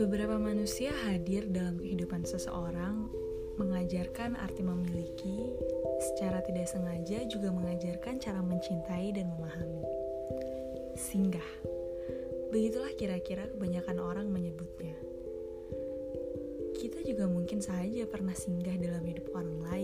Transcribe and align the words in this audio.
Beberapa 0.00 0.40
manusia 0.40 0.88
hadir 1.04 1.44
dalam 1.52 1.76
kehidupan 1.76 2.24
seseorang, 2.24 3.12
mengajarkan 3.60 4.40
arti 4.40 4.64
memiliki, 4.64 5.52
secara 6.00 6.40
tidak 6.48 6.64
sengaja 6.64 7.28
juga 7.28 7.52
mengajarkan 7.52 8.24
cara 8.24 8.40
mencintai 8.40 9.12
dan 9.12 9.28
memahami. 9.36 9.84
Singgah, 10.96 11.50
begitulah 12.48 12.96
kira-kira 12.96 13.52
kebanyakan 13.52 14.00
orang 14.00 14.32
menyebutnya. 14.32 14.96
Kita 16.80 17.04
juga 17.04 17.28
mungkin 17.28 17.60
saja 17.60 18.08
pernah 18.08 18.32
singgah 18.32 18.80
dalam 18.80 19.04
hidup 19.04 19.28
orang 19.36 19.60
lain, 19.60 19.79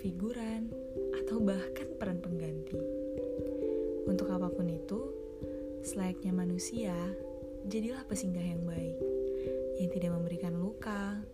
figuran, 0.00 0.72
atau 1.20 1.38
bahkan 1.44 1.88
peran 2.00 2.18
pengganti. 2.18 2.80
Untuk 4.08 4.32
apa 4.32 4.48
pun 4.50 4.66
itu, 4.66 5.20
Selayaknya 5.80 6.36
manusia, 6.36 6.92
jadilah 7.64 8.04
pesinggah 8.04 8.44
yang 8.44 8.60
baik, 8.68 9.00
yang 9.80 9.88
tidak 9.88 10.12
memberikan 10.12 10.52
luka, 10.60 11.24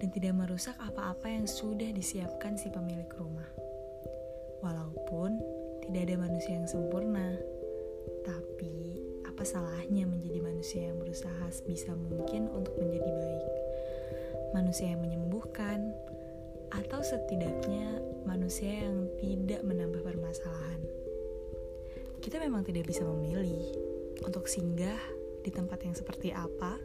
dan 0.00 0.08
tidak 0.08 0.40
merusak 0.40 0.72
apa-apa 0.80 1.28
yang 1.28 1.44
sudah 1.44 1.92
disiapkan 1.92 2.56
si 2.56 2.72
pemilik 2.72 3.12
rumah. 3.20 3.44
Walaupun 4.64 5.36
tidak 5.84 6.00
ada 6.08 6.16
manusia 6.16 6.56
yang 6.56 6.64
sempurna, 6.64 7.36
tapi 8.24 9.04
apa 9.28 9.44
salahnya 9.44 10.08
menjadi 10.08 10.40
manusia 10.40 10.88
yang 10.88 10.96
berusaha 10.96 11.44
sebisa 11.52 11.92
mungkin 11.92 12.48
untuk 12.48 12.72
menjadi 12.80 13.04
baik? 13.04 13.44
Manusia 14.56 14.96
yang 14.96 15.04
menyembuhkan, 15.04 15.92
atau 16.78 17.02
setidaknya 17.02 17.98
manusia 18.22 18.86
yang 18.86 19.10
tidak 19.18 19.66
menambah 19.66 20.02
permasalahan 20.06 20.80
kita 22.18 22.42
memang 22.42 22.66
tidak 22.66 22.90
bisa 22.90 23.06
memilih 23.06 23.62
untuk 24.26 24.50
singgah 24.50 24.98
di 25.46 25.50
tempat 25.54 25.80
yang 25.86 25.94
seperti 25.94 26.34
apa 26.34 26.76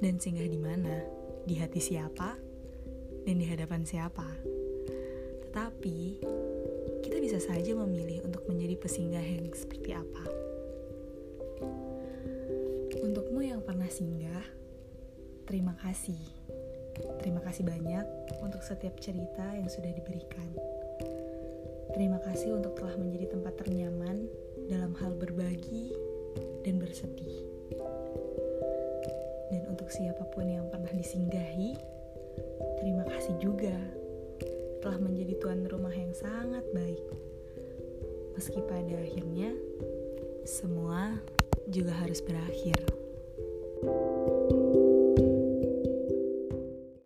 dan 0.00 0.16
singgah 0.16 0.48
di 0.48 0.56
mana, 0.56 1.04
di 1.44 1.54
hati 1.60 1.78
siapa, 1.78 2.34
dan 3.28 3.36
di 3.36 3.44
hadapan 3.44 3.84
siapa. 3.84 4.24
Tetapi, 5.46 5.98
kita 7.04 7.16
bisa 7.20 7.38
saja 7.38 7.76
memilih 7.76 8.24
untuk 8.24 8.48
menjadi 8.48 8.80
pesinggah 8.80 9.20
yang 9.20 9.44
seperti 9.52 9.92
apa. 9.92 10.24
Untukmu 13.04 13.44
yang 13.44 13.60
pernah 13.60 13.88
singgah, 13.92 14.44
terima 15.44 15.76
kasih. 15.84 16.18
Terima 17.20 17.40
kasih 17.44 17.64
banyak 17.64 18.06
untuk 18.40 18.60
setiap 18.64 18.96
cerita 19.00 19.44
yang 19.56 19.68
sudah 19.68 19.90
diberikan. 19.92 20.48
Terima 21.90 22.22
kasih 22.22 22.54
untuk 22.54 22.78
telah 22.78 22.94
menjadi 22.94 23.34
tempat 23.34 23.58
ternyaman 23.60 24.30
dalam 24.70 24.94
hal 25.00 25.16
berbagi 25.18 25.90
dan 26.62 26.78
bersedih. 26.78 27.44
Dan 29.50 29.66
untuk 29.66 29.90
siapa 29.90 30.22
pun 30.30 30.46
yang 30.46 30.70
pernah 30.70 30.94
disinggahi, 30.94 31.74
terima 32.78 33.02
kasih 33.10 33.34
juga 33.42 33.74
telah 34.80 34.96
menjadi 35.02 35.34
tuan 35.42 35.66
rumah 35.66 35.92
yang 35.92 36.14
sangat 36.14 36.62
baik. 36.70 37.02
Meski 38.38 38.62
pada 38.64 38.96
akhirnya 39.02 39.52
semua 40.46 41.18
juga 41.68 41.92
harus 41.98 42.22
berakhir. 42.22 42.78
thank 43.80 43.96
you 43.96 44.09